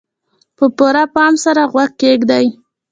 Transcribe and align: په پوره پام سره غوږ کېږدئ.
په 0.57 0.65
پوره 0.77 1.03
پام 1.15 1.33
سره 1.43 1.61
غوږ 1.71 1.91
کېږدئ. 2.01 2.45